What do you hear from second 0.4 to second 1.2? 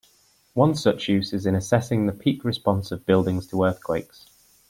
One such